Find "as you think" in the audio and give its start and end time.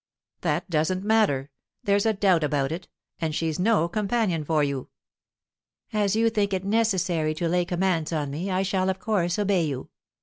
5.93-6.53